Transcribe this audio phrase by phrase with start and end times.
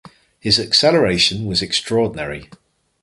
[0.39, 2.49] His acceleration was extraordinary.